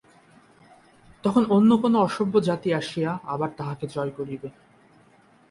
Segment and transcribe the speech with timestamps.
[1.23, 4.47] তখন অন্য কোন অসভ্য জাতি আসিয়া আবার তাহাকে জয় করিবে।